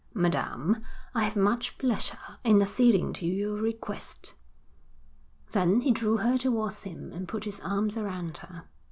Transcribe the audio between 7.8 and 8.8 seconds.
around her.